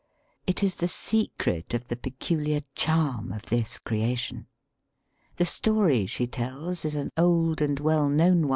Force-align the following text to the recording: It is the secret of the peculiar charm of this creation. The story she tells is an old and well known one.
It 0.47 0.63
is 0.63 0.77
the 0.77 0.87
secret 0.87 1.75
of 1.75 1.87
the 1.87 1.95
peculiar 1.95 2.61
charm 2.73 3.31
of 3.31 3.43
this 3.45 3.77
creation. 3.77 4.47
The 5.37 5.45
story 5.45 6.07
she 6.07 6.25
tells 6.25 6.85
is 6.85 6.95
an 6.95 7.11
old 7.17 7.61
and 7.61 7.79
well 7.79 8.09
known 8.09 8.41
one. 8.47 8.49